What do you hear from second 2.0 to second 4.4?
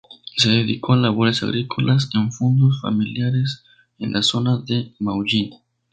en fundos familiares, en la